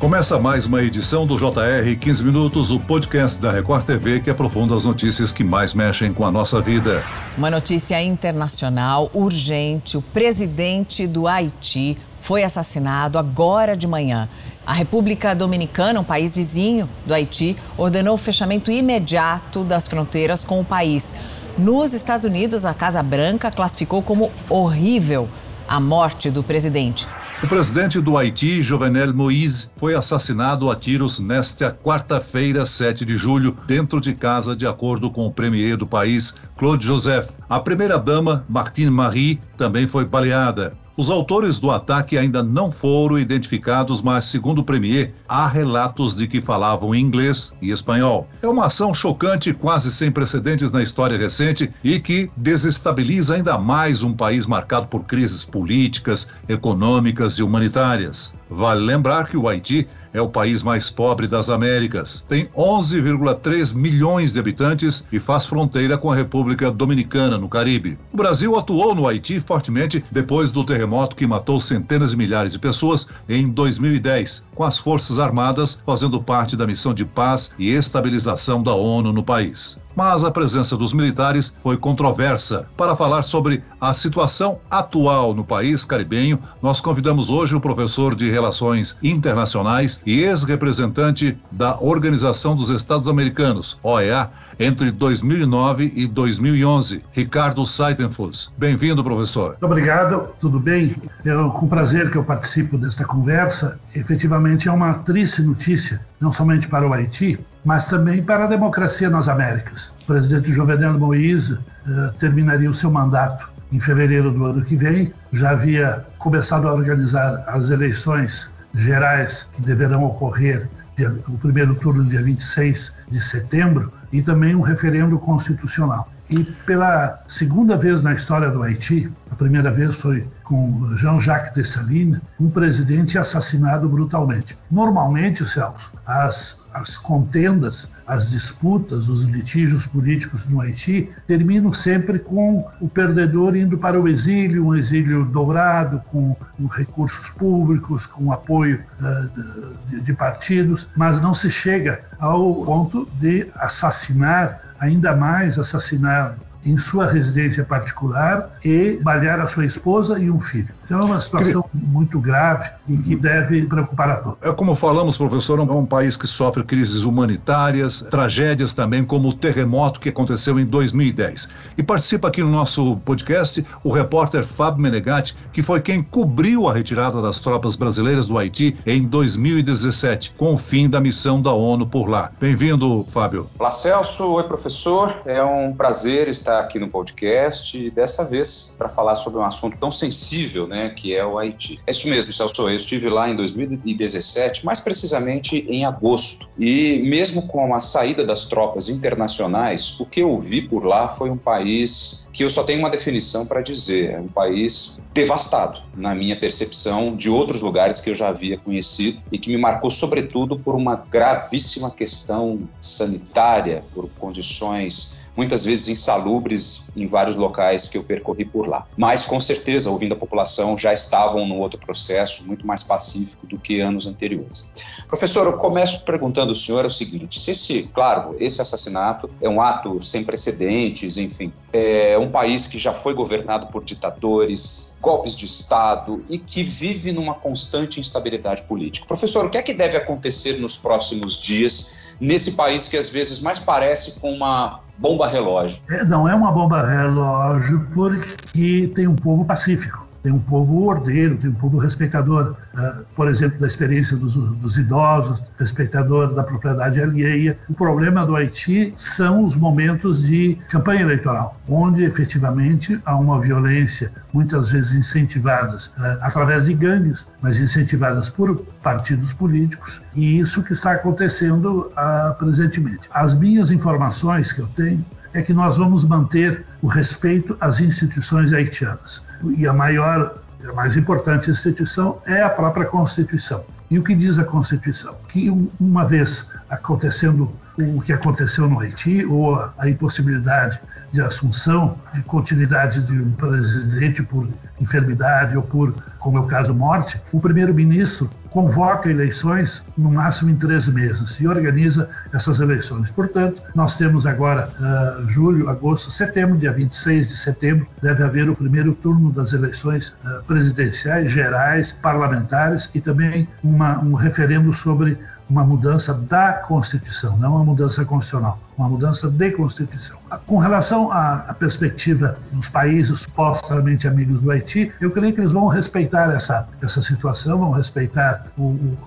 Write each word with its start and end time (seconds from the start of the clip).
Começa 0.00 0.38
mais 0.38 0.64
uma 0.64 0.82
edição 0.82 1.26
do 1.26 1.36
JR 1.36 1.94
15 2.00 2.24
Minutos, 2.24 2.70
o 2.70 2.80
podcast 2.80 3.38
da 3.38 3.52
Record 3.52 3.84
TV 3.84 4.18
que 4.18 4.30
aprofunda 4.30 4.74
as 4.74 4.86
notícias 4.86 5.30
que 5.30 5.44
mais 5.44 5.74
mexem 5.74 6.10
com 6.10 6.24
a 6.24 6.30
nossa 6.30 6.58
vida. 6.58 7.04
Uma 7.36 7.50
notícia 7.50 8.02
internacional 8.02 9.10
urgente: 9.12 9.98
o 9.98 10.02
presidente 10.02 11.06
do 11.06 11.28
Haiti 11.28 11.98
foi 12.18 12.42
assassinado 12.42 13.18
agora 13.18 13.76
de 13.76 13.86
manhã. 13.86 14.26
A 14.66 14.72
República 14.72 15.34
Dominicana, 15.34 16.00
um 16.00 16.04
país 16.04 16.34
vizinho 16.34 16.88
do 17.04 17.12
Haiti, 17.12 17.54
ordenou 17.76 18.14
o 18.14 18.18
fechamento 18.18 18.70
imediato 18.70 19.62
das 19.64 19.86
fronteiras 19.86 20.46
com 20.46 20.58
o 20.58 20.64
país. 20.64 21.12
Nos 21.58 21.92
Estados 21.92 22.24
Unidos, 22.24 22.64
a 22.64 22.72
Casa 22.72 23.02
Branca 23.02 23.50
classificou 23.50 24.00
como 24.00 24.32
horrível 24.48 25.28
a 25.68 25.78
morte 25.78 26.30
do 26.30 26.42
presidente. 26.42 27.06
O 27.42 27.48
presidente 27.48 27.98
do 28.02 28.18
Haiti, 28.18 28.60
Jovenel 28.60 29.14
Moïse, 29.14 29.70
foi 29.74 29.94
assassinado 29.94 30.70
a 30.70 30.76
tiros 30.76 31.18
nesta 31.18 31.72
quarta-feira, 31.72 32.66
7 32.66 33.02
de 33.02 33.16
julho, 33.16 33.56
dentro 33.66 33.98
de 33.98 34.14
casa, 34.14 34.54
de 34.54 34.66
acordo 34.66 35.10
com 35.10 35.26
o 35.26 35.32
premier 35.32 35.74
do 35.74 35.86
país, 35.86 36.34
Claude 36.58 36.84
Joseph. 36.84 37.30
A 37.48 37.58
primeira-dama, 37.58 38.44
Martine 38.46 38.90
Marie, 38.90 39.40
também 39.56 39.86
foi 39.86 40.04
baleada. 40.04 40.74
Os 41.00 41.08
autores 41.08 41.58
do 41.58 41.70
ataque 41.70 42.18
ainda 42.18 42.42
não 42.42 42.70
foram 42.70 43.18
identificados, 43.18 44.02
mas, 44.02 44.26
segundo 44.26 44.58
o 44.58 44.62
Premier, 44.62 45.14
há 45.26 45.48
relatos 45.48 46.14
de 46.14 46.28
que 46.28 46.42
falavam 46.42 46.94
inglês 46.94 47.54
e 47.62 47.70
espanhol. 47.70 48.28
É 48.42 48.46
uma 48.46 48.66
ação 48.66 48.92
chocante, 48.92 49.54
quase 49.54 49.90
sem 49.90 50.12
precedentes 50.12 50.72
na 50.72 50.82
história 50.82 51.16
recente 51.16 51.72
e 51.82 51.98
que 51.98 52.30
desestabiliza 52.36 53.36
ainda 53.36 53.56
mais 53.56 54.02
um 54.02 54.12
país 54.12 54.44
marcado 54.44 54.88
por 54.88 55.04
crises 55.04 55.42
políticas, 55.42 56.28
econômicas 56.46 57.38
e 57.38 57.42
humanitárias. 57.42 58.34
Vale 58.50 58.80
lembrar 58.80 59.28
que 59.28 59.36
o 59.36 59.48
Haiti 59.48 59.86
é 60.12 60.20
o 60.20 60.28
país 60.28 60.60
mais 60.62 60.90
pobre 60.90 61.28
das 61.28 61.48
Américas. 61.48 62.24
Tem 62.26 62.46
11,3 62.56 63.72
milhões 63.74 64.32
de 64.32 64.40
habitantes 64.40 65.04
e 65.12 65.20
faz 65.20 65.46
fronteira 65.46 65.96
com 65.96 66.10
a 66.10 66.16
República 66.16 66.68
Dominicana, 66.68 67.38
no 67.38 67.48
Caribe. 67.48 67.96
O 68.12 68.16
Brasil 68.16 68.58
atuou 68.58 68.92
no 68.92 69.06
Haiti 69.06 69.38
fortemente 69.38 70.04
depois 70.10 70.50
do 70.50 70.64
terremoto 70.64 71.14
que 71.14 71.28
matou 71.28 71.60
centenas 71.60 72.10
de 72.10 72.16
milhares 72.16 72.52
de 72.52 72.58
pessoas 72.58 73.06
em 73.28 73.48
2010, 73.48 74.42
com 74.60 74.64
as 74.64 74.76
Forças 74.76 75.18
Armadas 75.18 75.78
fazendo 75.86 76.22
parte 76.22 76.54
da 76.54 76.66
missão 76.66 76.92
de 76.92 77.06
paz 77.06 77.50
e 77.58 77.70
estabilização 77.70 78.62
da 78.62 78.74
ONU 78.74 79.10
no 79.10 79.22
país 79.22 79.78
mas 80.00 80.24
a 80.24 80.30
presença 80.30 80.76
dos 80.76 80.92
militares 80.92 81.54
foi 81.62 81.76
controversa. 81.76 82.66
Para 82.76 82.96
falar 82.96 83.22
sobre 83.22 83.62
a 83.80 83.92
situação 83.92 84.58
atual 84.70 85.34
no 85.34 85.44
país 85.44 85.84
caribenho, 85.84 86.38
nós 86.62 86.80
convidamos 86.80 87.28
hoje 87.28 87.54
o 87.54 87.60
professor 87.60 88.14
de 88.14 88.30
Relações 88.30 88.96
Internacionais 89.02 90.00
e 90.06 90.22
ex-representante 90.22 91.36
da 91.50 91.78
Organização 91.80 92.54
dos 92.54 92.70
Estados 92.70 93.08
Americanos, 93.08 93.78
OEA, 93.82 94.30
entre 94.58 94.90
2009 94.90 95.92
e 95.94 96.06
2011, 96.06 97.02
Ricardo 97.12 97.66
Seitenfuss. 97.66 98.52
Bem-vindo, 98.58 99.02
professor. 99.02 99.50
Muito 99.50 99.66
obrigado, 99.66 100.28
tudo 100.40 100.60
bem? 100.60 100.94
Eu, 101.24 101.50
com 101.50 101.66
prazer 101.66 102.10
que 102.10 102.18
eu 102.18 102.24
participo 102.24 102.76
desta 102.76 103.04
conversa. 103.04 103.78
Efetivamente 103.94 104.49
é 104.68 104.72
uma 104.72 104.94
triste 104.94 105.42
notícia, 105.42 106.00
não 106.20 106.32
somente 106.32 106.68
para 106.68 106.86
o 106.86 106.92
Haiti, 106.92 107.38
mas 107.64 107.88
também 107.88 108.22
para 108.22 108.44
a 108.44 108.46
democracia 108.46 109.10
nas 109.10 109.28
Américas. 109.28 109.94
O 110.02 110.06
presidente 110.06 110.52
Jovenel 110.52 110.98
Moïse 110.98 111.58
eh, 111.86 112.10
terminaria 112.18 112.68
o 112.68 112.74
seu 112.74 112.90
mandato 112.90 113.50
em 113.72 113.78
fevereiro 113.78 114.32
do 114.32 114.44
ano 114.44 114.64
que 114.64 114.76
vem, 114.76 115.12
já 115.32 115.50
havia 115.50 116.04
começado 116.18 116.68
a 116.68 116.72
organizar 116.72 117.44
as 117.46 117.70
eleições 117.70 118.52
gerais 118.74 119.50
que 119.54 119.62
deverão 119.62 120.04
ocorrer 120.04 120.68
dia, 120.96 121.10
primeiro 121.40 121.74
turno 121.76 122.04
dia 122.04 122.22
26 122.22 122.98
de 123.10 123.20
setembro 123.20 123.92
e 124.12 124.22
também 124.22 124.54
um 124.54 124.60
referendo 124.60 125.18
constitucional. 125.18 126.08
E 126.30 126.44
pela 126.64 127.20
segunda 127.26 127.76
vez 127.76 128.04
na 128.04 128.12
história 128.12 128.50
do 128.50 128.62
Haiti, 128.62 129.10
a 129.32 129.34
primeira 129.34 129.68
vez 129.68 130.00
foi 130.00 130.24
com 130.44 130.88
Jean-Jacques 130.96 131.52
Dessalines, 131.54 132.20
um 132.38 132.48
presidente 132.48 133.18
assassinado 133.18 133.88
brutalmente. 133.88 134.56
Normalmente, 134.70 135.44
Celso, 135.44 135.92
as, 136.06 136.68
as 136.72 136.98
contendas, 136.98 137.92
as 138.06 138.30
disputas, 138.30 139.08
os 139.08 139.24
litígios 139.24 139.88
políticos 139.88 140.46
no 140.46 140.60
Haiti 140.60 141.08
terminam 141.26 141.72
sempre 141.72 142.20
com 142.20 142.64
o 142.80 142.88
perdedor 142.88 143.56
indo 143.56 143.76
para 143.76 144.00
o 144.00 144.06
exílio, 144.06 144.66
um 144.66 144.74
exílio 144.76 145.24
dourado, 145.24 146.00
com, 146.06 146.36
com 146.56 146.66
recursos 146.66 147.28
públicos, 147.30 148.06
com 148.06 148.32
apoio 148.32 148.84
uh, 149.00 149.88
de, 149.88 150.00
de 150.00 150.12
partidos, 150.12 150.88
mas 150.96 151.20
não 151.20 151.34
se 151.34 151.50
chega 151.50 152.00
ao 152.20 152.54
ponto 152.64 153.08
de 153.18 153.48
assassinar 153.56 154.69
ainda 154.80 155.14
mais 155.14 155.58
assassinado 155.58 156.36
em 156.64 156.76
sua 156.76 157.06
residência 157.06 157.64
particular 157.64 158.58
e 158.64 158.98
balear 159.02 159.40
a 159.40 159.46
sua 159.46 159.64
esposa 159.64 160.18
e 160.18 160.30
um 160.30 160.40
filho. 160.40 160.74
Então 160.90 161.02
é 161.02 161.04
uma 161.04 161.20
situação 161.20 161.64
muito 161.72 162.18
grave 162.18 162.68
e 162.88 162.96
que 162.96 163.14
deve 163.14 163.64
preocupar 163.66 164.10
a 164.10 164.16
todos. 164.16 164.38
É 164.42 164.52
como 164.52 164.74
falamos, 164.74 165.16
professor, 165.16 165.60
é 165.60 165.62
um 165.62 165.86
país 165.86 166.16
que 166.16 166.26
sofre 166.26 166.64
crises 166.64 167.04
humanitárias, 167.04 168.04
tragédias 168.10 168.74
também, 168.74 169.04
como 169.04 169.28
o 169.28 169.32
terremoto 169.32 170.00
que 170.00 170.08
aconteceu 170.08 170.58
em 170.58 170.66
2010. 170.66 171.48
E 171.78 171.82
participa 171.84 172.26
aqui 172.26 172.42
no 172.42 172.50
nosso 172.50 172.96
podcast 173.04 173.64
o 173.84 173.92
repórter 173.92 174.42
Fábio 174.42 174.82
Menegatti, 174.82 175.36
que 175.52 175.62
foi 175.62 175.80
quem 175.80 176.02
cobriu 176.02 176.66
a 176.66 176.72
retirada 176.72 177.22
das 177.22 177.38
tropas 177.38 177.76
brasileiras 177.76 178.26
do 178.26 178.36
Haiti 178.36 178.76
em 178.84 179.04
2017, 179.04 180.34
com 180.36 180.54
o 180.54 180.58
fim 180.58 180.90
da 180.90 181.00
missão 181.00 181.40
da 181.40 181.52
ONU 181.52 181.86
por 181.86 182.08
lá. 182.08 182.32
Bem-vindo, 182.40 183.06
Fábio. 183.10 183.48
Olá, 183.60 183.70
Celso. 183.70 184.26
Oi, 184.32 184.42
professor. 184.42 185.22
É 185.24 185.40
um 185.40 185.72
prazer 185.72 186.26
estar 186.26 186.58
aqui 186.58 186.80
no 186.80 186.90
podcast 186.90 187.78
e 187.78 187.92
dessa 187.92 188.24
vez 188.24 188.74
para 188.76 188.88
falar 188.88 189.14
sobre 189.14 189.38
um 189.38 189.44
assunto 189.44 189.78
tão 189.78 189.92
sensível, 189.92 190.66
né? 190.66 190.79
Né, 190.80 190.90
que 190.90 191.14
é 191.14 191.24
o 191.24 191.38
Haiti. 191.38 191.80
É 191.86 191.90
isso 191.90 192.08
mesmo, 192.08 192.32
Celso. 192.32 192.68
Eu 192.68 192.74
estive 192.74 193.08
lá 193.08 193.28
em 193.28 193.36
2017, 193.36 194.64
mais 194.64 194.80
precisamente 194.80 195.64
em 195.68 195.84
agosto. 195.84 196.48
E 196.58 197.02
mesmo 197.04 197.46
com 197.46 197.74
a 197.74 197.80
saída 197.80 198.24
das 198.24 198.46
tropas 198.46 198.88
internacionais, 198.88 199.98
o 200.00 200.06
que 200.06 200.20
eu 200.20 200.38
vi 200.40 200.62
por 200.62 200.84
lá 200.84 201.08
foi 201.08 201.30
um 201.30 201.36
país 201.36 202.28
que 202.32 202.44
eu 202.44 202.50
só 202.50 202.62
tenho 202.62 202.78
uma 202.78 202.90
definição 202.90 203.46
para 203.46 203.60
dizer: 203.60 204.10
é 204.10 204.20
um 204.20 204.28
país 204.28 204.98
devastado, 205.12 205.82
na 205.96 206.14
minha 206.14 206.38
percepção, 206.38 207.14
de 207.16 207.28
outros 207.28 207.60
lugares 207.60 208.00
que 208.00 208.10
eu 208.10 208.14
já 208.14 208.28
havia 208.28 208.56
conhecido 208.56 209.20
e 209.30 209.38
que 209.38 209.50
me 209.50 209.56
marcou, 209.56 209.90
sobretudo, 209.90 210.58
por 210.58 210.74
uma 210.74 210.96
gravíssima 210.96 211.90
questão 211.90 212.60
sanitária, 212.80 213.84
por 213.94 214.08
condições 214.18 215.20
muitas 215.36 215.64
vezes 215.64 215.88
insalubres 215.88 216.90
em 216.96 217.06
vários 217.06 217.36
locais 217.36 217.88
que 217.88 217.98
eu 217.98 218.04
percorri 218.04 218.44
por 218.44 218.68
lá. 218.68 218.86
Mas, 218.96 219.24
com 219.24 219.40
certeza, 219.40 219.90
ouvindo 219.90 220.12
a 220.14 220.16
população, 220.16 220.76
já 220.76 220.92
estavam 220.92 221.46
num 221.46 221.58
outro 221.58 221.78
processo 221.78 222.46
muito 222.46 222.66
mais 222.66 222.82
pacífico 222.82 223.46
do 223.46 223.58
que 223.58 223.80
anos 223.80 224.06
anteriores. 224.06 224.72
Professor, 225.06 225.46
eu 225.46 225.56
começo 225.56 226.04
perguntando 226.04 226.50
ao 226.50 226.54
senhor 226.54 226.84
o 226.84 226.90
seguinte: 226.90 227.38
se 227.40 227.52
esse, 227.52 227.82
claro, 227.94 228.36
esse 228.38 228.60
assassinato 228.60 229.30
é 229.40 229.48
um 229.48 229.60
ato 229.60 230.02
sem 230.02 230.24
precedentes, 230.24 231.16
enfim, 231.16 231.52
é 231.72 232.18
um 232.18 232.28
país 232.28 232.66
que 232.66 232.78
já 232.78 232.92
foi 232.92 233.14
governado 233.14 233.68
por 233.68 233.84
ditadores, 233.84 234.98
golpes 235.00 235.36
de 235.36 235.46
Estado 235.46 236.24
e 236.28 236.38
que 236.38 236.62
vive 236.62 237.12
numa 237.12 237.34
constante 237.34 238.00
instabilidade 238.00 238.62
política. 238.62 239.06
Professor, 239.06 239.46
o 239.46 239.50
que 239.50 239.58
é 239.58 239.62
que 239.62 239.74
deve 239.74 239.96
acontecer 239.96 240.58
nos 240.58 240.76
próximos 240.76 241.40
dias 241.40 242.09
nesse 242.20 242.52
país 242.52 242.86
que 242.88 242.96
às 242.96 243.08
vezes 243.08 243.40
mais 243.40 243.58
parece 243.58 244.20
com 244.20 244.32
uma 244.32 244.80
bomba 244.98 245.26
relógio? 245.26 245.82
É, 245.88 246.04
não 246.04 246.28
é 246.28 246.34
uma 246.34 246.52
bomba 246.52 246.86
relógio 246.86 247.86
porque 247.94 248.90
tem 248.94 249.08
um 249.08 249.16
povo 249.16 249.44
pacífico 249.44 250.09
tem 250.22 250.32
um 250.32 250.38
povo 250.38 250.86
ordeiro, 250.86 251.36
tem 251.36 251.50
um 251.50 251.54
povo 251.54 251.78
respeitador, 251.78 252.54
uh, 252.74 253.04
por 253.16 253.28
exemplo, 253.28 253.58
da 253.58 253.66
experiência 253.66 254.16
dos, 254.16 254.34
dos, 254.34 254.76
idosos, 254.76 255.52
respeitador 255.58 256.34
da 256.34 256.42
propriedade 256.42 257.00
alheia. 257.00 257.58
O 257.68 257.74
problema 257.74 258.26
do 258.26 258.36
Haiti 258.36 258.92
são 258.96 259.44
os 259.44 259.56
momentos 259.56 260.26
de 260.26 260.56
campanha 260.68 261.02
eleitoral, 261.02 261.58
onde 261.68 262.04
efetivamente 262.04 263.00
há 263.04 263.16
uma 263.16 263.40
violência, 263.40 264.12
muitas 264.32 264.70
vezes 264.70 264.92
incentivadas 264.92 265.88
uh, 265.98 266.18
através 266.20 266.66
de 266.66 266.74
gangues, 266.74 267.32
mas 267.40 267.58
incentivadas 267.58 268.28
por 268.28 268.56
partidos 268.82 269.32
políticos, 269.32 270.02
e 270.14 270.38
isso 270.38 270.62
que 270.62 270.72
está 270.72 270.92
acontecendo 270.92 271.90
uh, 271.92 272.34
presentemente. 272.38 273.08
As 273.12 273.34
minhas 273.34 273.70
informações 273.70 274.52
que 274.52 274.60
eu 274.60 274.66
tenho 274.68 275.04
é 275.32 275.42
que 275.42 275.52
nós 275.52 275.78
vamos 275.78 276.04
manter 276.04 276.64
o 276.82 276.86
respeito 276.86 277.56
às 277.60 277.80
instituições 277.80 278.52
haitianas. 278.52 279.26
E 279.56 279.66
a 279.66 279.72
maior, 279.72 280.36
a 280.68 280.72
mais 280.72 280.96
importante 280.96 281.50
instituição 281.50 282.20
é 282.26 282.42
a 282.42 282.50
própria 282.50 282.86
Constituição. 282.86 283.64
E 283.90 283.98
o 283.98 284.04
que 284.04 284.14
diz 284.14 284.38
a 284.38 284.44
Constituição? 284.44 285.16
Que 285.28 285.50
uma 285.80 286.04
vez 286.04 286.52
acontecendo 286.68 287.50
o 287.82 288.00
que 288.00 288.12
aconteceu 288.12 288.68
no 288.68 288.80
Haiti 288.80 289.24
ou 289.24 289.56
a 289.78 289.88
impossibilidade 289.88 290.80
de 291.12 291.20
assunção, 291.20 291.96
de 292.14 292.22
continuidade 292.22 293.00
de 293.02 293.12
um 293.12 293.32
presidente 293.32 294.22
por 294.22 294.48
enfermidade 294.80 295.56
ou 295.56 295.62
por, 295.62 295.94
como 296.18 296.38
é 296.38 296.40
o 296.40 296.46
caso, 296.46 296.74
morte, 296.74 297.20
o 297.32 297.40
primeiro-ministro 297.40 298.30
convoca 298.48 299.08
eleições 299.08 299.84
no 299.96 300.10
máximo 300.10 300.50
em 300.50 300.56
três 300.56 300.88
meses 300.88 301.38
e 301.40 301.46
organiza 301.46 302.08
essas 302.32 302.60
eleições. 302.60 303.10
Portanto, 303.10 303.62
nós 303.74 303.96
temos 303.96 304.26
agora 304.26 304.68
uh, 304.80 305.28
julho, 305.28 305.68
agosto, 305.68 306.10
setembro, 306.10 306.56
dia 306.56 306.72
26 306.72 307.28
de 307.28 307.36
setembro, 307.36 307.86
deve 308.02 308.22
haver 308.22 308.50
o 308.50 308.56
primeiro 308.56 308.94
turno 308.94 309.32
das 309.32 309.52
eleições 309.52 310.18
uh, 310.24 310.42
presidenciais, 310.44 311.30
gerais, 311.30 311.92
parlamentares 311.92 312.90
e 312.94 313.00
também 313.00 313.48
uma, 313.62 313.98
um 314.00 314.14
referendo 314.14 314.72
sobre 314.72 315.16
uma 315.50 315.64
mudança 315.64 316.14
da 316.14 316.52
Constituição, 316.52 317.36
não 317.36 317.56
uma 317.56 317.64
mudança 317.64 318.04
constitucional, 318.04 318.58
uma 318.78 318.88
mudança 318.88 319.28
de 319.28 319.50
Constituição. 319.50 320.18
Com 320.46 320.58
relação 320.58 321.10
à, 321.10 321.54
perspectiva 321.58 322.36
dos 322.52 322.68
países 322.68 323.20
supostamente 323.20 324.06
amigos 324.06 324.40
do 324.40 324.50
Haiti, 324.50 324.92
eu 325.00 325.10
creio 325.10 325.34
que 325.34 325.40
eles 325.40 325.52
vão 325.52 325.66
respeitar 325.66 326.32
essa, 326.32 326.68
essa 326.80 327.02
situação, 327.02 327.58
vão 327.58 327.72
respeitar 327.72 328.46
o, 328.56 328.62
o, 328.62 328.98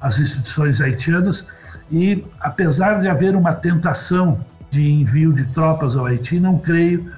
as 0.00 0.18
instituições 0.18 0.80
haitianas 0.80 1.46
e, 1.90 2.24
apesar 2.40 3.00
de 3.00 3.08
haver 3.08 3.36
uma 3.36 3.52
tentação 3.52 4.44
de 4.70 4.90
envio 4.90 5.32
de 5.32 5.46
tropas 5.48 5.96
ao 5.96 6.06
Haiti, 6.06 6.40
não 6.40 6.58
creio 6.58 7.08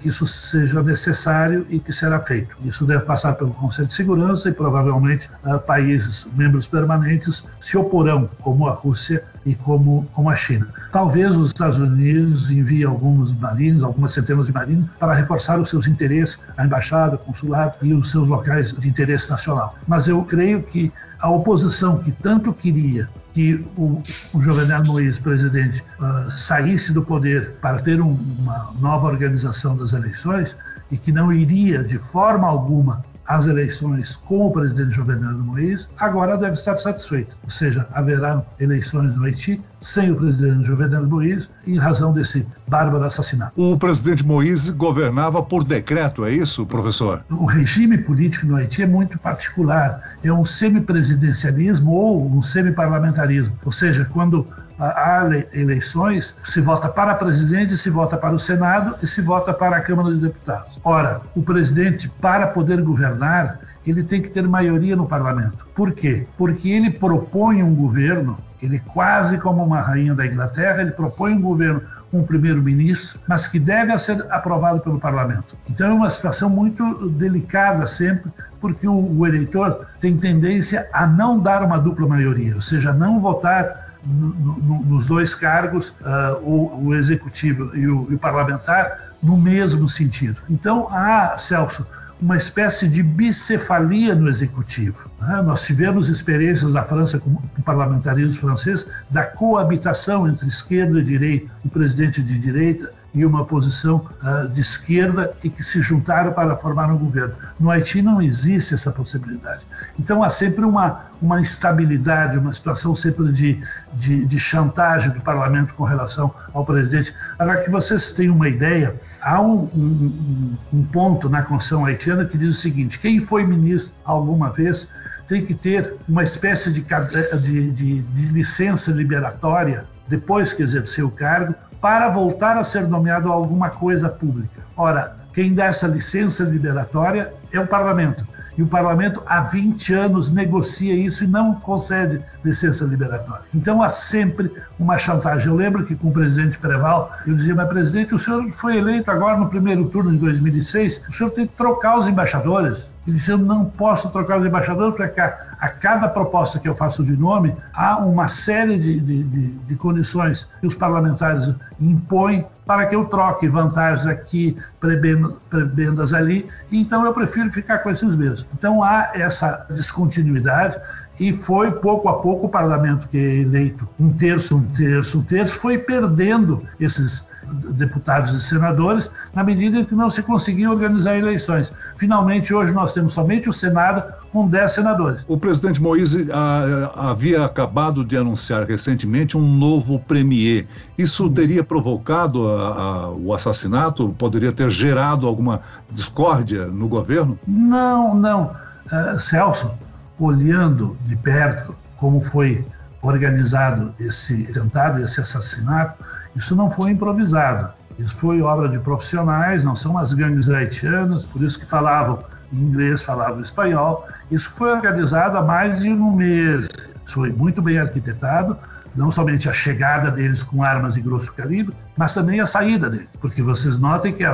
que 0.00 0.08
isso 0.08 0.26
seja 0.26 0.82
necessário 0.82 1.64
e 1.68 1.78
que 1.78 1.92
será 1.92 2.18
feito. 2.18 2.56
Isso 2.64 2.84
deve 2.84 3.04
passar 3.04 3.34
pelo 3.34 3.52
Conselho 3.52 3.86
de 3.86 3.94
Segurança 3.94 4.48
e 4.48 4.52
provavelmente 4.52 5.30
eh, 5.44 5.58
países 5.58 6.28
membros 6.34 6.66
permanentes 6.66 7.48
se 7.60 7.76
oporão, 7.76 8.28
como 8.40 8.68
a 8.68 8.72
Rússia 8.72 9.24
e 9.46 9.54
como, 9.54 10.08
como 10.12 10.28
a 10.28 10.36
China. 10.36 10.66
Talvez 10.90 11.36
os 11.36 11.48
Estados 11.48 11.78
Unidos 11.78 12.50
enviem 12.50 12.84
alguns 12.84 13.34
marinhos, 13.36 13.84
algumas 13.84 14.12
centenas 14.12 14.46
de 14.46 14.52
marinhos, 14.52 14.86
para 14.98 15.14
reforçar 15.14 15.60
os 15.60 15.70
seus 15.70 15.86
interesses, 15.86 16.40
a 16.56 16.64
embaixada, 16.64 17.16
o 17.16 17.18
consulado 17.18 17.76
e 17.82 17.94
os 17.94 18.10
seus 18.10 18.28
locais 18.28 18.72
de 18.72 18.88
interesse 18.88 19.30
nacional. 19.30 19.76
Mas 19.86 20.08
eu 20.08 20.22
creio 20.24 20.62
que 20.62 20.92
a 21.20 21.30
oposição 21.30 21.98
que 21.98 22.10
tanto 22.10 22.52
queria 22.52 23.08
que 23.32 23.64
o, 23.76 24.02
o 24.34 24.40
Jovenel 24.40 24.84
Moïse, 24.84 25.20
presidente, 25.20 25.82
uh, 26.00 26.30
saísse 26.30 26.92
do 26.92 27.02
poder 27.02 27.52
para 27.60 27.76
ter 27.76 28.00
um, 28.00 28.18
uma 28.38 28.72
nova 28.80 29.08
organização 29.08 29.76
das 29.76 29.92
eleições 29.92 30.56
e 30.90 30.96
que 30.96 31.12
não 31.12 31.32
iria 31.32 31.82
de 31.84 31.98
forma 31.98 32.46
alguma 32.46 33.04
as 33.30 33.46
eleições 33.46 34.16
com 34.16 34.46
o 34.46 34.50
presidente 34.50 34.92
Jovenel 34.92 35.38
Moïse, 35.38 35.86
agora 35.96 36.36
deve 36.36 36.54
estar 36.54 36.74
satisfeita. 36.74 37.36
Ou 37.44 37.50
seja, 37.50 37.86
haverá 37.92 38.42
eleições 38.58 39.14
no 39.14 39.24
Haiti 39.24 39.62
sem 39.80 40.10
o 40.10 40.16
presidente 40.16 40.66
Jovenel 40.66 41.06
Moïse 41.06 41.48
em 41.64 41.78
razão 41.78 42.12
desse 42.12 42.44
bárbaro 42.66 43.04
assassinato. 43.04 43.52
O 43.56 43.78
presidente 43.78 44.26
Moïse 44.26 44.72
governava 44.72 45.40
por 45.40 45.62
decreto, 45.62 46.24
é 46.24 46.32
isso, 46.32 46.66
professor? 46.66 47.24
O 47.30 47.44
regime 47.44 47.98
político 47.98 48.46
no 48.46 48.56
Haiti 48.56 48.82
é 48.82 48.86
muito 48.86 49.16
particular. 49.20 50.16
É 50.24 50.32
um 50.32 50.44
semipresidencialismo 50.44 51.92
ou 51.92 52.28
um 52.36 52.42
semiparlamentarismo. 52.42 53.56
Ou 53.64 53.70
seja, 53.70 54.04
quando 54.12 54.44
há 54.80 55.28
eleições, 55.52 56.36
se 56.42 56.60
vota 56.60 56.88
para 56.88 57.14
presidente, 57.14 57.76
se 57.76 57.90
vota 57.90 58.16
para 58.16 58.34
o 58.34 58.38
Senado 58.38 58.96
e 59.02 59.06
se 59.06 59.20
vota 59.20 59.52
para 59.52 59.76
a 59.76 59.80
Câmara 59.80 60.10
de 60.14 60.20
Deputados. 60.20 60.80
Ora, 60.82 61.20
o 61.34 61.42
presidente, 61.42 62.08
para 62.20 62.46
poder 62.46 62.82
governar, 62.82 63.58
ele 63.86 64.02
tem 64.02 64.20
que 64.20 64.28
ter 64.28 64.46
maioria 64.46 64.96
no 64.96 65.06
parlamento. 65.06 65.66
Por 65.74 65.92
quê? 65.92 66.26
Porque 66.36 66.70
ele 66.70 66.90
propõe 66.90 67.62
um 67.62 67.74
governo, 67.74 68.38
ele 68.62 68.78
quase 68.78 69.38
como 69.38 69.64
uma 69.64 69.80
rainha 69.80 70.14
da 70.14 70.26
Inglaterra, 70.26 70.82
ele 70.82 70.90
propõe 70.92 71.34
um 71.34 71.40
governo 71.40 71.82
com 72.10 72.18
um 72.18 72.24
primeiro-ministro, 72.24 73.20
mas 73.26 73.46
que 73.48 73.58
deve 73.58 73.96
ser 73.98 74.24
aprovado 74.30 74.80
pelo 74.80 74.98
parlamento. 74.98 75.56
Então 75.68 75.90
é 75.90 75.92
uma 75.92 76.10
situação 76.10 76.50
muito 76.50 77.08
delicada 77.10 77.86
sempre, 77.86 78.30
porque 78.60 78.86
o 78.86 79.26
eleitor 79.26 79.86
tem 80.00 80.16
tendência 80.16 80.86
a 80.92 81.06
não 81.06 81.38
dar 81.38 81.62
uma 81.62 81.78
dupla 81.78 82.06
maioria, 82.06 82.54
ou 82.54 82.60
seja, 82.60 82.92
não 82.92 83.20
votar 83.20 83.89
no, 84.04 84.82
nos 84.84 85.06
dois 85.06 85.34
cargos, 85.34 85.90
uh, 86.00 86.36
o, 86.42 86.86
o, 86.86 86.94
executivo 86.94 87.76
e 87.76 87.86
o, 87.86 88.10
e 88.10 88.14
o 88.14 88.18
parlamentar, 88.18 89.12
no 89.22 89.36
mesmo 89.36 89.88
sentido. 89.88 90.40
Então, 90.48 90.88
há, 90.90 91.36
Celso, 91.36 91.86
uma 92.20 92.36
espécie 92.36 92.88
de 92.88 93.02
bicefalia 93.02 94.14
no 94.14 94.28
executivo. 94.28 95.10
Né? 95.20 95.42
Nós 95.42 95.64
tivemos 95.64 96.08
experiências 96.08 96.74
na 96.74 96.82
França 96.82 97.18
com, 97.18 97.34
com 97.34 97.62
parlamentarismo 97.62 98.40
francês 98.40 98.90
da 99.08 99.24
coabitação 99.24 100.28
entre 100.28 100.48
esquerda 100.48 101.00
e 101.00 101.02
direita, 101.02 101.50
o 101.64 101.70
presidente 101.70 102.22
de 102.22 102.38
direita 102.38 102.92
e 103.12 103.24
uma 103.24 103.44
posição 103.44 104.06
uh, 104.22 104.48
de 104.48 104.60
esquerda 104.60 105.32
e 105.42 105.50
que 105.50 105.62
se 105.62 105.80
juntaram 105.80 106.32
para 106.32 106.56
formar 106.56 106.92
um 106.92 106.98
governo. 106.98 107.34
No 107.58 107.70
Haiti 107.70 108.02
não 108.02 108.22
existe 108.22 108.74
essa 108.74 108.92
possibilidade. 108.92 109.66
Então 109.98 110.22
há 110.22 110.30
sempre 110.30 110.64
uma, 110.64 111.06
uma 111.20 111.40
instabilidade, 111.40 112.38
uma 112.38 112.52
situação 112.52 112.94
sempre 112.94 113.32
de, 113.32 113.60
de, 113.94 114.24
de 114.24 114.38
chantagem 114.38 115.10
do 115.10 115.20
parlamento 115.20 115.74
com 115.74 115.84
relação 115.84 116.32
ao 116.52 116.64
presidente. 116.64 117.12
Para 117.36 117.56
que 117.56 117.70
vocês 117.70 118.14
tenham 118.14 118.34
uma 118.34 118.48
ideia, 118.48 118.94
há 119.20 119.40
um, 119.40 119.68
um, 119.74 120.56
um 120.72 120.84
ponto 120.84 121.28
na 121.28 121.42
Constituição 121.42 121.84
haitiana 121.84 122.24
que 122.24 122.38
diz 122.38 122.56
o 122.56 122.60
seguinte: 122.60 122.98
quem 122.98 123.24
foi 123.24 123.44
ministro 123.44 123.92
alguma 124.04 124.50
vez 124.50 124.92
tem 125.26 125.44
que 125.44 125.54
ter 125.54 125.96
uma 126.08 126.24
espécie 126.24 126.72
de, 126.72 126.82
de, 126.82 127.70
de, 127.70 128.02
de 128.02 128.32
licença 128.32 128.90
liberatória 128.90 129.84
depois 130.08 130.52
que 130.52 130.62
exerceu 130.62 131.06
o 131.06 131.10
cargo 131.10 131.54
para 131.80 132.08
voltar 132.08 132.56
a 132.56 132.64
ser 132.64 132.86
nomeado 132.86 133.30
a 133.30 133.34
alguma 133.34 133.70
coisa 133.70 134.08
pública. 134.08 134.62
Ora, 134.76 135.16
quem 135.32 135.54
dá 135.54 135.66
essa 135.66 135.86
licença 135.86 136.44
liberatória 136.44 137.32
é 137.52 137.60
o 137.60 137.66
parlamento. 137.66 138.26
E 138.58 138.62
o 138.62 138.66
parlamento 138.66 139.22
há 139.26 139.40
20 139.40 139.94
anos 139.94 140.32
negocia 140.32 140.94
isso 140.94 141.24
e 141.24 141.26
não 141.26 141.54
concede 141.54 142.20
licença 142.44 142.84
liberatória. 142.84 143.44
Então 143.54 143.82
há 143.82 143.88
sempre 143.88 144.52
uma 144.78 144.98
chantagem. 144.98 145.48
Eu 145.48 145.54
lembro 145.54 145.86
que 145.86 145.96
com 145.96 146.08
o 146.08 146.12
presidente 146.12 146.58
Preval, 146.58 147.10
eu 147.26 147.34
dizia, 147.34 147.54
mas 147.54 147.68
presidente, 147.68 148.14
o 148.14 148.18
senhor 148.18 148.50
foi 148.50 148.76
eleito 148.76 149.10
agora 149.10 149.38
no 149.38 149.48
primeiro 149.48 149.86
turno 149.86 150.10
de 150.10 150.18
2006, 150.18 151.06
o 151.08 151.12
senhor 151.12 151.30
tem 151.30 151.46
que 151.46 151.56
trocar 151.56 151.96
os 151.96 152.08
embaixadores. 152.08 152.94
Eu 153.28 153.38
não 153.38 153.64
posso 153.64 154.10
trocar 154.10 154.38
os 154.38 154.46
embaixadores, 154.46 154.96
porque 154.96 155.20
a, 155.20 155.56
a 155.58 155.68
cada 155.68 156.08
proposta 156.08 156.58
que 156.58 156.68
eu 156.68 156.74
faço 156.74 157.04
de 157.04 157.16
nome, 157.16 157.54
há 157.72 157.98
uma 157.98 158.28
série 158.28 158.78
de, 158.78 159.00
de, 159.00 159.22
de, 159.22 159.48
de 159.50 159.76
condições 159.76 160.48
que 160.60 160.66
os 160.66 160.74
parlamentares 160.74 161.54
impõem 161.80 162.46
para 162.66 162.86
que 162.86 162.94
eu 162.94 163.04
troque 163.06 163.48
vantagens 163.48 164.06
aqui, 164.06 164.56
prebendas 164.78 166.14
ali, 166.14 166.48
então 166.70 167.04
eu 167.04 167.12
prefiro 167.12 167.50
ficar 167.50 167.78
com 167.78 167.90
esses 167.90 168.14
mesmos. 168.14 168.46
Então 168.54 168.82
há 168.82 169.10
essa 169.14 169.66
descontinuidade 169.68 170.76
e 171.18 171.32
foi 171.32 171.70
pouco 171.70 172.08
a 172.08 172.14
pouco 172.20 172.46
o 172.46 172.48
parlamento 172.48 173.08
que 173.08 173.18
é 173.18 173.36
eleito 173.38 173.88
um 173.98 174.10
terço, 174.10 174.56
um 174.56 174.62
terço, 174.62 175.18
um 175.18 175.22
terço, 175.22 175.58
foi 175.58 175.78
perdendo 175.78 176.64
esses 176.78 177.28
deputados 177.74 178.32
e 178.32 178.40
senadores, 178.40 179.10
na 179.34 179.42
medida 179.42 179.78
em 179.78 179.84
que 179.84 179.94
não 179.94 180.10
se 180.10 180.22
conseguia 180.22 180.70
organizar 180.70 181.16
eleições. 181.16 181.72
Finalmente, 181.96 182.54
hoje 182.54 182.72
nós 182.72 182.94
temos 182.94 183.12
somente 183.12 183.48
o 183.48 183.52
Senado 183.52 184.02
com 184.32 184.48
10 184.48 184.72
senadores. 184.72 185.24
O 185.26 185.36
presidente 185.36 185.82
Moise 185.82 186.28
ah, 186.32 186.92
havia 187.10 187.44
acabado 187.44 188.04
de 188.04 188.16
anunciar 188.16 188.64
recentemente 188.64 189.36
um 189.36 189.46
novo 189.46 189.98
premier. 189.98 190.66
Isso 190.96 191.28
teria 191.30 191.64
provocado 191.64 192.48
a, 192.48 192.68
a, 192.68 193.10
o 193.10 193.34
assassinato? 193.34 194.14
Poderia 194.18 194.52
ter 194.52 194.70
gerado 194.70 195.26
alguma 195.26 195.60
discórdia 195.90 196.66
no 196.66 196.88
governo? 196.88 197.38
Não, 197.46 198.14
não. 198.14 198.52
Uh, 198.86 199.18
Celso, 199.18 199.70
olhando 200.18 200.96
de 201.06 201.16
perto 201.16 201.74
como 201.96 202.20
foi 202.20 202.64
organizado 203.02 203.94
esse 203.98 204.46
atentado, 204.50 205.02
esse 205.02 205.20
assassinato, 205.20 206.04
isso 206.34 206.54
não 206.54 206.70
foi 206.70 206.90
improvisado. 206.90 207.72
Isso 207.98 208.16
foi 208.16 208.40
obra 208.40 208.68
de 208.68 208.78
profissionais, 208.78 209.64
não 209.64 209.74
são 209.74 209.98
as 209.98 210.12
gangues 210.12 210.48
haitianas, 210.48 211.26
por 211.26 211.42
isso 211.42 211.60
que 211.60 211.66
falavam 211.66 212.18
inglês, 212.52 213.02
falavam 213.02 213.40
espanhol. 213.40 214.06
Isso 214.30 214.50
foi 214.52 214.70
organizado 214.70 215.36
há 215.36 215.42
mais 215.42 215.80
de 215.80 215.90
um 215.90 216.12
mês. 216.12 216.68
Foi 217.06 217.30
muito 217.30 217.60
bem 217.60 217.78
arquitetado, 217.78 218.56
não 218.94 219.10
somente 219.10 219.48
a 219.48 219.52
chegada 219.52 220.10
deles 220.10 220.42
com 220.42 220.62
armas 220.62 220.94
de 220.94 221.00
grosso 221.00 221.32
calibre, 221.34 221.74
mas 221.96 222.14
também 222.14 222.40
a 222.40 222.46
saída 222.46 222.88
deles. 222.88 223.08
Porque 223.20 223.42
vocês 223.42 223.78
notem 223.78 224.12
que 224.12 224.24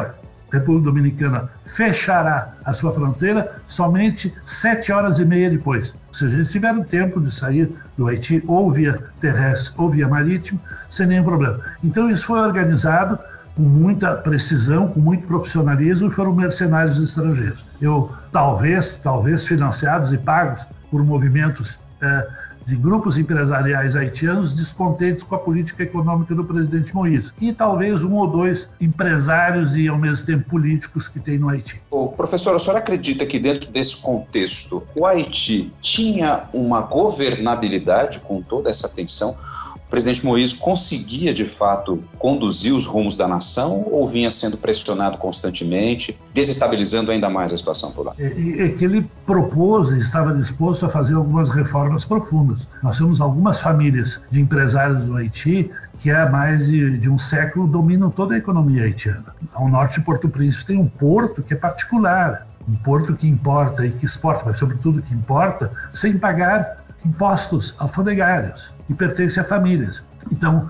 República 0.59 0.87
Dominicana 0.87 1.49
fechará 1.65 2.53
a 2.65 2.73
sua 2.73 2.93
fronteira 2.93 3.61
somente 3.67 4.35
sete 4.45 4.93
horas 4.93 5.19
e 5.19 5.25
meia 5.25 5.51
depois. 5.51 5.95
Ou 6.09 6.15
seja, 6.15 6.37
eles 6.37 6.51
tiveram 6.51 6.83
tempo 6.83 7.21
de 7.21 7.31
sair 7.31 7.73
do 7.97 8.09
Haiti 8.09 8.43
ou 8.47 8.71
via 8.71 8.99
terrestre 9.21 9.75
ou 9.79 9.91
via 9.91 10.09
marítimo 10.09 10.61
sem 10.91 11.07
nenhum 11.07 11.25
problema. 11.25 11.61
Então 11.83 12.11
isso 12.11 12.27
foi 12.27 12.41
organizado 12.41 13.19
com 13.57 13.63
muita 13.63 14.15
precisão, 14.17 14.89
com 14.89 15.01
muito 15.01 15.27
profissionalismo 15.27 16.09
e 16.09 16.11
foram 16.11 16.35
mercenários 16.35 16.99
estrangeiros. 16.99 17.67
Eu 17.81 18.13
talvez, 18.31 18.99
talvez 18.99 19.47
financiados 19.47 20.13
e 20.13 20.19
pagos 20.19 20.67
por 20.91 21.03
movimentos 21.03 21.81
eh, 22.03 22.29
de 22.67 22.75
grupos 22.75 23.17
empresariais 23.17 23.95
haitianos 23.95 24.55
descontentes 24.55 25.23
com 25.23 25.37
a 25.37 25.39
política 25.39 25.85
econômica 25.85 26.35
do 26.35 26.45
presidente 26.45 26.95
Moïse. 26.95 27.33
E 27.41 27.53
talvez 27.53 28.03
um 28.03 28.15
ou 28.15 28.27
dois 28.27 28.75
empresários 28.81 29.77
e, 29.77 29.87
ao 29.87 29.97
mesmo 29.97 30.27
tempo, 30.27 30.51
políticos 30.51 31.09
que 31.09 31.21
tem 31.21 31.39
no 31.39 31.49
Haiti. 31.49 31.81
O 31.91 32.09
professor, 32.09 32.57
a 32.57 32.59
senhora 32.59 32.81
acredita 32.81 33.25
que 33.25 33.39
dentro 33.39 33.71
desse 33.71 33.99
contexto 33.99 34.83
o 34.95 35.07
Haiti 35.07 35.73
tinha 35.81 36.49
uma 36.53 36.83
governabilidade 36.83 38.21
com 38.21 38.43
toda 38.43 38.69
essa 38.69 38.89
tensão? 38.89 39.37
O 39.87 39.89
presidente 39.89 40.27
Moïse 40.27 40.57
conseguia 40.57 41.33
de 41.33 41.45
fato 41.45 42.03
conduzir 42.19 42.75
os 42.75 42.87
rumos 42.87 43.15
da 43.15 43.29
nação 43.29 43.87
ou 43.89 44.07
vinha 44.07 44.31
sendo 44.33 44.57
pressionado 44.57 45.17
constantemente, 45.17 46.19
desestabilizando 46.35 47.13
ainda 47.13 47.31
mais 47.31 47.53
a 47.53 47.59
situação 47.59 47.93
por 47.93 48.07
lá? 48.07 48.13
É, 48.19 48.65
é 48.65 48.69
que 48.69 48.85
ele 48.85 49.09
propôs 49.25 49.91
e 49.93 49.99
estava 49.99 50.35
disposto 50.35 50.87
a 50.87 50.89
fazer 50.89 51.15
algumas 51.15 51.49
reformas 51.49 52.05
profundas. 52.05 52.69
Nós 52.83 52.99
temos 52.99 53.21
algumas 53.21 53.61
famílias 53.61 54.25
de 54.29 54.41
empresários 54.41 55.05
do 55.05 55.17
Haiti 55.17 55.71
que 55.97 56.11
há 56.11 56.29
mais 56.29 56.67
de, 56.67 56.99
de 56.99 57.09
um 57.09 57.17
século 57.17 57.69
dominam 57.69 58.11
toda 58.11 58.35
a 58.35 58.39
economia 58.39 58.83
haitiana. 58.83 59.27
Ao 59.55 59.69
norte 59.69 60.01
de 60.01 60.05
Porto 60.05 60.29
Príncipe 60.29 60.67
tem 60.67 60.79
um 60.81 60.89
porto 60.89 61.45
que 61.45 61.55
é 61.55 61.57
particular, 61.57 62.45
um 62.69 62.75
porto 62.75 63.15
que 63.15 63.29
importa 63.29 63.87
e 63.87 63.93
que 63.93 64.05
exporta, 64.05 64.43
mas 64.47 64.59
sobretudo 64.59 65.01
que 65.01 65.15
importa, 65.15 65.71
sem 65.95 66.19
pagar 66.19 66.85
impostos 67.07 67.75
alfandegários 67.79 68.75
e 68.89 68.95
pertence 68.95 69.39
a 69.39 69.45
famílias. 69.45 70.05
Então, 70.31 70.69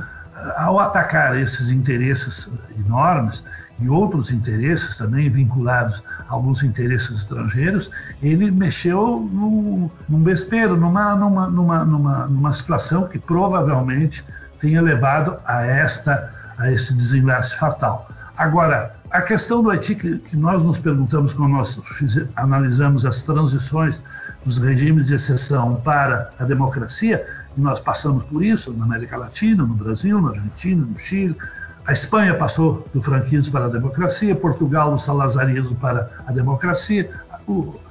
ao 0.56 0.78
atacar 0.78 1.36
esses 1.36 1.70
interesses 1.70 2.52
enormes 2.78 3.44
e 3.80 3.88
outros 3.88 4.30
interesses 4.30 4.96
também 4.96 5.28
vinculados 5.30 6.02
a 6.28 6.34
alguns 6.34 6.62
interesses 6.62 7.22
estrangeiros, 7.22 7.90
ele 8.22 8.50
mexeu 8.50 9.28
num, 9.32 9.90
num 10.08 10.22
vespeiro, 10.22 10.76
numa, 10.76 11.16
numa, 11.16 11.48
numa, 11.48 11.84
numa, 11.84 12.26
numa 12.26 12.52
situação 12.52 13.06
que 13.06 13.18
provavelmente 13.18 14.24
tenha 14.60 14.80
levado 14.80 15.36
a 15.46 15.62
esta 15.62 16.34
a 16.58 16.72
esse 16.72 16.94
desenlace 16.94 17.54
fatal. 17.58 18.08
Agora, 18.36 18.94
a 19.10 19.22
questão 19.22 19.62
do 19.62 19.70
Haiti 19.70 19.94
que, 19.94 20.18
que 20.18 20.36
nós 20.36 20.64
nos 20.64 20.78
perguntamos 20.78 21.32
quando 21.32 21.52
nós 21.52 21.80
analisamos 22.36 23.04
as 23.06 23.24
transições 23.24 24.02
dos 24.44 24.58
regimes 24.58 25.06
de 25.06 25.14
exceção 25.14 25.76
para 25.76 26.30
a 26.38 26.44
democracia, 26.44 27.24
e 27.56 27.60
nós 27.60 27.80
passamos 27.80 28.24
por 28.24 28.44
isso 28.44 28.72
na 28.74 28.84
América 28.84 29.16
Latina, 29.16 29.64
no 29.64 29.74
Brasil, 29.74 30.20
na 30.20 30.30
Argentina, 30.30 30.86
no 30.86 30.98
Chile. 30.98 31.36
A 31.86 31.92
Espanha 31.92 32.34
passou 32.34 32.86
do 32.92 33.00
franquismo 33.02 33.52
para 33.52 33.66
a 33.66 33.68
democracia, 33.68 34.34
Portugal 34.34 34.90
do 34.92 34.98
salazarismo 34.98 35.76
para 35.76 36.10
a 36.26 36.32
democracia, 36.32 37.08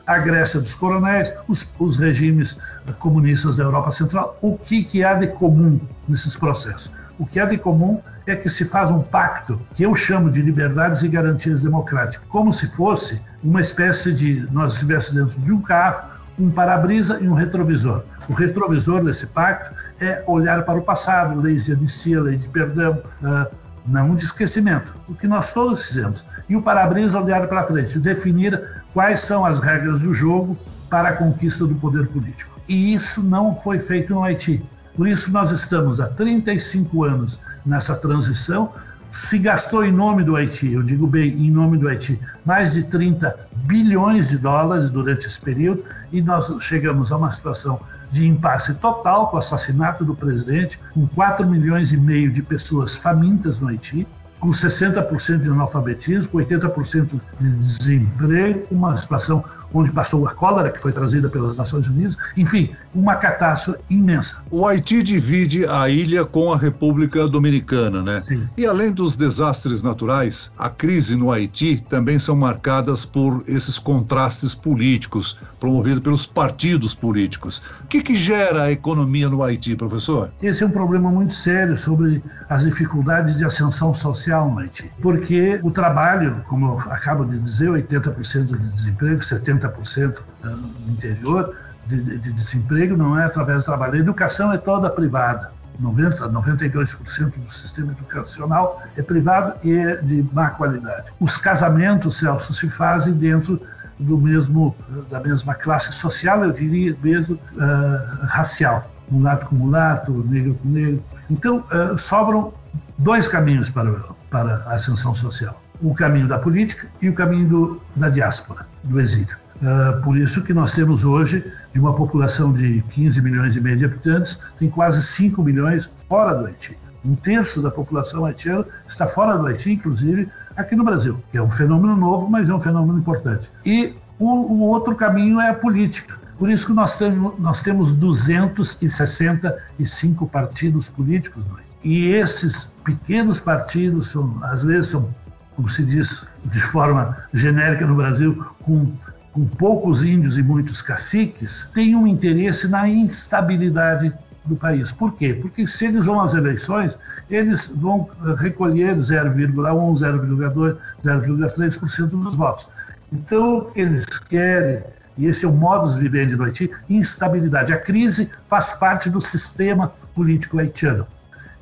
a 0.05 0.17
Grécia 0.19 0.59
dos 0.59 0.75
coronéis, 0.75 1.33
os, 1.47 1.73
os 1.79 1.97
regimes 1.97 2.59
comunistas 2.99 3.57
da 3.57 3.63
Europa 3.63 3.91
Central. 3.91 4.37
O 4.41 4.57
que, 4.57 4.83
que 4.83 5.03
há 5.03 5.13
de 5.13 5.27
comum 5.27 5.79
nesses 6.07 6.35
processos? 6.35 6.91
O 7.17 7.25
que 7.25 7.39
há 7.39 7.45
de 7.45 7.57
comum 7.57 8.01
é 8.27 8.35
que 8.35 8.49
se 8.49 8.65
faz 8.65 8.91
um 8.91 9.01
pacto 9.01 9.59
que 9.73 9.83
eu 9.83 9.95
chamo 9.95 10.29
de 10.29 10.41
liberdades 10.41 11.01
e 11.03 11.07
garantias 11.07 11.63
democráticas, 11.63 12.27
como 12.27 12.51
se 12.51 12.67
fosse 12.75 13.21
uma 13.43 13.61
espécie 13.61 14.13
de 14.13 14.47
nós 14.51 14.73
estivéssemos 14.73 15.27
dentro 15.27 15.41
de 15.41 15.51
um 15.51 15.61
carro 15.61 16.14
um 16.39 16.49
para-brisa 16.49 17.19
e 17.21 17.27
um 17.27 17.33
retrovisor. 17.33 18.03
O 18.27 18.33
retrovisor 18.33 19.03
desse 19.03 19.27
pacto 19.27 19.71
é 19.99 20.23
olhar 20.27 20.63
para 20.63 20.79
o 20.79 20.81
passado, 20.81 21.39
leis 21.39 21.65
de 21.65 21.73
anistia, 21.73 22.21
lei 22.21 22.37
de 22.37 22.47
perdão, 22.47 23.01
uh, 23.21 23.55
não 23.85 24.15
de 24.15 24.23
esquecimento, 24.23 24.95
o 25.07 25.13
que 25.13 25.27
nós 25.27 25.53
todos 25.53 25.85
fizemos. 25.85 26.25
E 26.49 26.55
o 26.55 26.61
para-brisa 26.61 27.19
olhar 27.19 27.47
para 27.47 27.63
frente, 27.63 27.99
definir 27.99 28.61
quais 28.93 29.19
são 29.21 29.45
as 29.45 29.59
regras 29.59 30.01
do 30.01 30.13
jogo 30.13 30.57
para 30.89 31.09
a 31.09 31.13
conquista 31.13 31.65
do 31.65 31.75
poder 31.75 32.07
político. 32.07 32.59
E 32.67 32.93
isso 32.93 33.21
não 33.21 33.55
foi 33.55 33.79
feito 33.79 34.13
no 34.13 34.23
Haiti. 34.23 34.63
Por 34.95 35.07
isso 35.07 35.31
nós 35.31 35.51
estamos 35.51 35.99
há 35.99 36.07
35 36.07 37.03
anos 37.03 37.39
nessa 37.65 37.95
transição, 37.95 38.71
se 39.15 39.39
gastou 39.39 39.85
em 39.85 39.93
nome 39.93 40.25
do 40.25 40.35
Haiti, 40.35 40.73
eu 40.73 40.83
digo 40.83 41.07
bem, 41.07 41.29
em 41.29 41.49
nome 41.49 41.77
do 41.77 41.87
Haiti, 41.87 42.19
mais 42.43 42.73
de 42.73 42.83
30 42.83 43.33
bilhões 43.63 44.27
de 44.27 44.37
dólares 44.37 44.91
durante 44.91 45.25
esse 45.25 45.39
período 45.39 45.85
e 46.11 46.21
nós 46.21 46.53
chegamos 46.61 47.13
a 47.13 47.17
uma 47.17 47.31
situação 47.31 47.79
de 48.11 48.27
impasse 48.27 48.75
total 48.75 49.29
com 49.29 49.37
o 49.37 49.39
assassinato 49.39 50.03
do 50.03 50.13
presidente, 50.13 50.81
com 50.93 51.07
4 51.07 51.47
milhões 51.47 51.93
e 51.93 51.97
meio 51.97 52.29
de 52.29 52.43
pessoas 52.43 52.97
famintas 52.97 53.57
no 53.57 53.69
Haiti, 53.69 54.05
com 54.37 54.49
60% 54.49 55.39
de 55.39 55.49
analfabetismo, 55.49 56.33
com 56.33 56.37
80% 56.39 57.21
de 57.39 57.51
desemprego, 57.51 58.67
uma 58.69 58.97
situação 58.97 59.41
onde 59.75 59.91
passou 59.91 60.25
a 60.25 60.33
cólera, 60.33 60.71
que 60.71 60.79
foi 60.79 60.93
trazida 60.93 61.27
pelas 61.27 61.57
Nações 61.57 61.87
Unidas, 61.89 62.17
enfim, 62.37 62.71
uma 62.93 63.15
catástrofe 63.15 63.79
imensa. 63.89 64.41
O 64.49 64.65
Haiti 64.65 65.03
divide 65.03 65.65
a 65.67 65.89
ilha 65.89 66.23
com 66.23 66.53
a 66.53 66.57
República 66.57 67.27
Dominicana, 67.27 68.01
né? 68.01 68.21
Sim. 68.25 68.47
E 68.57 68.65
além 68.65 68.91
dos 68.91 69.17
desastres 69.17 69.83
naturais, 69.83 70.49
a 70.57 70.69
crise 70.69 71.15
no 71.17 71.29
Haiti 71.31 71.83
também 71.89 72.17
são 72.17 72.35
marcadas 72.35 73.05
por 73.05 73.43
esses 73.47 73.77
contrastes 73.77 74.55
políticos 74.55 75.37
promovidos 75.59 75.99
pelos 75.99 76.25
partidos 76.25 76.93
políticos. 76.93 77.61
O 77.83 77.87
que, 77.87 78.01
que 78.01 78.15
gera 78.15 78.63
a 78.63 78.71
economia 78.71 79.27
no 79.27 79.43
Haiti, 79.43 79.75
professor? 79.75 80.31
Esse 80.41 80.63
é 80.63 80.67
um 80.67 80.71
problema 80.71 81.11
muito 81.11 81.33
sério 81.33 81.75
sobre 81.75 82.23
as 82.49 82.63
dificuldades 82.63 83.35
de 83.35 83.43
ascensão 83.43 83.93
social 83.93 84.49
no 84.49 84.59
Haiti, 84.59 84.89
porque 85.01 85.59
o 85.63 85.71
trabalho, 85.71 86.41
como 86.47 86.67
eu 86.67 86.91
acabo 86.91 87.25
de 87.25 87.37
dizer, 87.39 87.69
80% 87.69 88.45
de 88.45 88.73
desemprego, 88.73 89.19
70% 89.19 89.64
30% 89.69 90.19
no 90.43 90.91
interior 90.91 91.55
de, 91.87 92.01
de, 92.19 92.33
desemprego 92.33 92.97
não 92.97 93.19
é 93.19 93.25
através 93.25 93.63
do 93.63 93.65
trabalho. 93.65 93.93
A 93.93 93.97
educação 93.97 94.51
é 94.51 94.57
toda 94.57 94.89
privada. 94.89 95.51
90, 95.79 96.29
92% 96.29 97.37
do 97.37 97.51
sistema 97.51 97.91
educacional 97.91 98.81
é 98.95 99.01
privado 99.01 99.53
e 99.63 99.73
é 99.73 99.97
de 99.97 100.25
má 100.31 100.49
qualidade. 100.51 101.11
Os 101.19 101.37
casamentos, 101.37 102.17
Celso, 102.17 102.53
se 102.53 102.69
fazem 102.69 103.13
dentro 103.13 103.61
do 103.99 104.17
mesmo 104.17 104.75
da 105.09 105.19
mesma 105.19 105.53
classe 105.53 105.91
social, 105.91 106.43
eu 106.43 106.51
diria 106.51 106.95
mesmo 107.03 107.35
uh, 107.35 108.25
racial, 108.25 108.89
mulato 109.09 109.47
com 109.47 109.55
mulato, 109.55 110.11
negro 110.27 110.55
com 110.55 110.69
negro. 110.69 111.03
Então 111.29 111.57
uh, 111.57 111.97
sobram 111.97 112.53
dois 112.97 113.27
caminhos 113.27 113.69
para 113.69 113.91
para 114.29 114.63
a 114.65 114.73
ascensão 114.75 115.13
social: 115.13 115.61
o 115.81 115.93
caminho 115.93 116.27
da 116.27 116.37
política 116.39 116.87
e 117.01 117.09
o 117.09 117.13
caminho 117.13 117.47
do, 117.47 117.81
da 117.95 118.09
diáspora, 118.09 118.65
do 118.83 118.99
exílio. 118.99 119.37
Uh, 119.61 120.01
por 120.01 120.17
isso 120.17 120.41
que 120.43 120.53
nós 120.53 120.73
temos 120.73 121.05
hoje, 121.05 121.49
de 121.73 121.79
uma 121.79 121.93
população 121.93 122.51
de 122.51 122.83
15 122.89 123.21
milhões 123.21 123.55
e 123.55 123.61
meio 123.61 123.77
de 123.77 123.85
habitantes, 123.85 124.43
tem 124.57 124.69
quase 124.69 125.01
5 125.01 125.41
milhões 125.41 125.89
fora 126.09 126.35
do 126.35 126.45
Haiti. 126.45 126.77
Um 127.05 127.15
terço 127.15 127.61
da 127.61 127.71
população 127.71 128.25
haitiana 128.25 128.65
está 128.87 129.07
fora 129.07 129.37
do 129.37 129.47
Haiti, 129.47 129.71
inclusive 129.71 130.27
aqui 130.57 130.75
no 130.75 130.83
Brasil, 130.83 131.23
que 131.31 131.37
é 131.37 131.41
um 131.41 131.49
fenômeno 131.49 131.95
novo, 131.95 132.29
mas 132.29 132.49
é 132.49 132.53
um 132.53 132.59
fenômeno 132.59 132.97
importante. 132.97 133.49
E 133.65 133.93
o, 134.19 134.27
o 134.27 134.59
outro 134.61 134.93
caminho 134.95 135.39
é 135.39 135.47
a 135.49 135.53
política. 135.53 136.17
Por 136.37 136.49
isso 136.49 136.67
que 136.67 136.73
nós 136.73 136.97
temos, 136.97 137.39
nós 137.39 137.63
temos 137.63 137.93
265 137.93 140.27
partidos 140.27 140.89
políticos 140.89 141.45
no 141.45 141.55
Haiti. 141.55 141.69
E 141.83 142.09
esses 142.09 142.73
pequenos 142.83 143.39
partidos, 143.39 144.09
são, 144.09 144.37
às 144.43 144.65
vezes 144.65 144.89
são, 144.89 145.15
como 145.55 145.69
se 145.69 145.85
diz 145.85 146.27
de 146.43 146.59
forma 146.59 147.15
genérica 147.31 147.85
no 147.85 147.95
Brasil, 147.95 148.43
com 148.63 148.91
com 149.35 149.45
poucos 149.45 150.01
índios 150.01 150.37
e 150.37 150.43
muitos 150.43 150.81
caciques, 150.81 151.69
tem 151.73 151.93
um 151.93 152.07
interesse 152.07 152.69
na 152.69 152.87
instabilidade 152.87 154.13
do 154.45 154.55
país. 154.55 154.93
Por 154.93 155.13
quê? 155.13 155.33
Porque 155.33 155.67
se 155.67 155.87
eles 155.87 156.05
vão 156.05 156.21
às 156.21 156.33
eleições, 156.33 156.97
eles 157.29 157.75
vão 157.75 158.07
eh, 158.25 158.35
recolher 158.37 158.95
0,1, 158.95 159.51
0,2, 159.51 160.77
0,3% 161.03 162.07
dos 162.07 162.37
votos. 162.37 162.69
Então, 163.11 163.67
eles 163.75 164.05
querem, 164.05 164.81
e 165.17 165.25
esse 165.25 165.45
é 165.45 165.49
o 165.49 165.51
modus 165.51 165.97
vivendi 165.97 166.37
do 166.37 166.43
Haiti, 166.45 166.71
instabilidade. 166.89 167.73
A 167.73 167.77
crise 167.77 168.29
faz 168.47 168.71
parte 168.75 169.09
do 169.09 169.19
sistema 169.19 169.91
político 170.13 170.59
haitiano. 170.59 171.05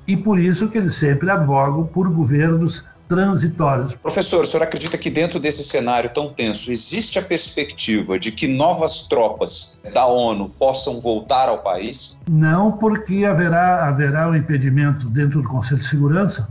E 0.08 0.16
por 0.16 0.38
isso 0.38 0.70
que 0.70 0.78
eles 0.78 0.94
sempre 0.94 1.32
advogam 1.32 1.88
por 1.88 2.08
governos 2.14 2.88
transitórios. 3.08 3.96
Professor, 3.96 4.44
o 4.44 4.48
senhor 4.48 4.64
acredita 4.64 4.98
que 4.98 5.10
dentro 5.10 5.40
desse 5.40 5.64
cenário 5.64 6.10
tão 6.10 6.34
tenso 6.34 6.72
existe 6.72 7.20
a 7.20 7.22
perspectiva 7.22 8.18
de 8.18 8.32
que 8.32 8.48
novas 8.48 9.08
tropas 9.08 9.82
da 9.94 10.06
ONU 10.06 10.50
possam 10.58 11.00
voltar 11.00 11.50
ao 11.50 11.60
país? 11.60 12.20
Não, 12.30 12.72
porque 12.72 13.26
haverá, 13.26 13.88
haverá 13.88 14.30
um 14.30 14.36
impedimento 14.36 15.08
dentro 15.08 15.42
do 15.42 15.50
Conselho 15.50 15.80
de 15.80 15.88
Segurança. 15.88 16.48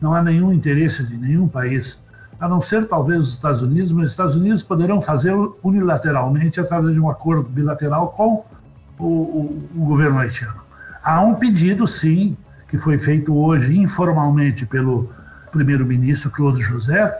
Não 0.00 0.14
há 0.14 0.22
nenhum 0.22 0.52
interesse 0.52 1.04
de 1.06 1.16
nenhum 1.16 1.46
país, 1.46 2.02
a 2.40 2.48
não 2.48 2.60
ser 2.60 2.88
talvez 2.88 3.20
os 3.20 3.34
Estados 3.34 3.62
Unidos, 3.62 3.92
mas 3.92 4.06
os 4.06 4.10
Estados 4.12 4.34
Unidos 4.34 4.62
poderão 4.62 5.00
fazer 5.00 5.34
unilateralmente 5.62 6.58
através 6.58 6.94
de 6.94 7.00
um 7.00 7.10
acordo 7.10 7.48
bilateral 7.48 8.08
com 8.08 8.44
o, 8.98 9.06
o, 9.06 9.68
o 9.76 9.84
governo 9.84 10.18
haitiano. 10.18 10.60
Há 11.02 11.20
um 11.20 11.34
pedido, 11.34 11.86
sim, 11.86 12.36
que 12.68 12.78
foi 12.78 12.98
feito 12.98 13.36
hoje 13.36 13.76
informalmente 13.78 14.64
pelo 14.64 15.10
primeiro-ministro 15.50 16.30
Claude 16.30 16.62
Joseph 16.62 17.12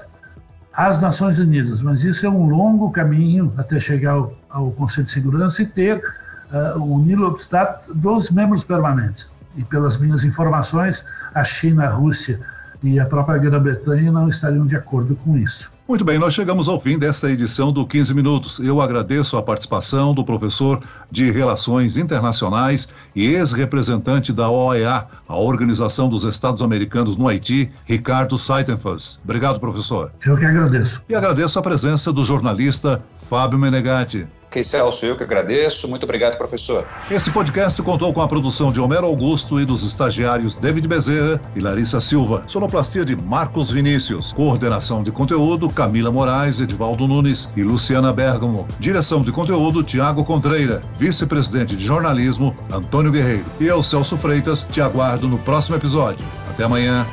às 0.73 1.01
Nações 1.01 1.39
Unidas, 1.39 1.83
mas 1.83 2.05
isso 2.05 2.25
é 2.25 2.31
um 2.31 2.49
longo 2.49 2.91
caminho 2.91 3.53
até 3.57 3.79
chegar 3.79 4.13
ao, 4.13 4.35
ao 4.49 4.71
Conselho 4.73 5.07
de 5.07 5.13
Segurança 5.13 5.63
e 5.63 5.67
ter 5.67 5.97
uh, 5.97 6.81
o 6.81 7.01
Nilo 7.01 7.27
obstat 7.27 7.83
dos 7.95 8.31
membros 8.31 8.65
permanentes. 8.65 9.35
E 9.57 9.65
pelas 9.65 9.99
minhas 9.99 10.23
informações, 10.23 11.05
a 11.35 11.43
China, 11.43 11.87
a 11.87 11.91
Rússia 11.91 12.41
e 12.83 12.99
a 12.99 13.07
própria 13.07 13.39
Grã-Bretanha 13.39 14.11
não 14.11 14.29
estariam 14.29 14.65
de 14.65 14.77
acordo 14.77 15.15
com 15.17 15.37
isso. 15.37 15.71
Muito 15.87 16.05
bem, 16.05 16.19
nós 16.19 16.35
chegamos 16.35 16.69
ao 16.69 16.79
fim 16.79 16.99
desta 16.99 17.31
edição 17.31 17.73
do 17.73 17.87
15 17.87 18.15
Minutos. 18.15 18.61
Eu 18.61 18.81
agradeço 18.81 19.37
a 19.37 19.43
participação 19.43 20.15
do 20.15 20.25
professor 20.25 20.81
de 21.11 21.31
Relações 21.31 21.97
Internacionais 21.97 22.89
e 23.15 23.27
ex-representante 23.27 24.33
da 24.33 24.49
OEA, 24.49 25.07
a 25.29 25.37
Organização 25.37 26.09
dos 26.09 26.25
Estados 26.25 26.63
Americanos 26.63 27.17
no 27.17 27.29
Haiti, 27.29 27.71
Ricardo 27.85 28.39
Seitenfels. 28.39 29.19
Obrigado, 29.25 29.59
professor. 29.59 30.13
Eu 30.25 30.37
que 30.37 30.47
agradeço. 30.47 31.03
E 31.09 31.15
agradeço 31.15 31.59
a 31.59 31.63
presença 31.63 32.13
do 32.13 32.25
jornalista 32.25 33.03
Fábio 33.29 33.59
Menegatti. 33.59 34.27
Que 34.51 34.65
Celso, 34.65 35.07
eu 35.07 35.17
que 35.17 35.23
agradeço. 35.23 35.89
Muito 35.89 36.03
obrigado, 36.03 36.37
professor. 36.37 36.87
Esse 37.09 37.31
podcast 37.31 37.81
contou 37.83 38.13
com 38.13 38.21
a 38.21 38.27
produção 38.27 38.73
de 38.73 38.81
Homero 38.81 39.07
Augusto 39.07 39.61
e 39.61 39.65
dos 39.65 39.85
estagiários 39.85 40.57
David 40.57 40.89
Bezerra 40.89 41.41
e 41.55 41.61
Larissa 41.61 42.01
Silva. 42.01 42.43
Sonoplastia 42.49 43.05
de 43.05 43.15
Marcos 43.15 43.71
Vinícius. 43.71 44.33
Coordenação 44.33 45.05
de 45.05 45.13
conteúdo 45.13 45.71
Camila 45.71 46.11
Moraes, 46.11 46.61
Edvaldo 46.61 47.07
Nunes 47.07 47.49
e 47.57 47.63
Luciana 47.63 48.13
Bergamo. 48.13 48.67
Direção 48.81 49.23
de 49.23 49.31
conteúdo 49.31 49.85
Tiago 49.85 50.25
Contreira. 50.25 50.83
Vice-presidente 50.97 51.77
de 51.77 51.87
jornalismo 51.87 52.53
Antônio 52.73 53.13
Guerreiro. 53.13 53.45
E 53.61 53.67
eu, 53.67 53.85
Celso 53.85 54.17
Freitas, 54.17 54.67
te 54.69 54.81
aguardo 54.81 55.29
no 55.29 55.39
próximo 55.39 55.77
episódio. 55.77 56.27
Até 56.51 56.65
amanhã. 56.65 57.07